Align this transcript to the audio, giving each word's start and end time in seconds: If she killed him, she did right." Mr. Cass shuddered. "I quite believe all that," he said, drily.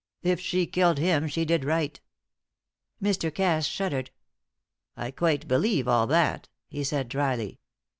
If 0.23 0.39
she 0.39 0.65
killed 0.65 0.97
him, 0.97 1.27
she 1.27 1.45
did 1.45 1.63
right." 1.63 2.01
Mr. 2.99 3.31
Cass 3.31 3.67
shuddered. 3.67 4.09
"I 4.97 5.11
quite 5.11 5.47
believe 5.47 5.87
all 5.87 6.07
that," 6.07 6.49
he 6.67 6.83
said, 6.83 7.07
drily. 7.07 7.59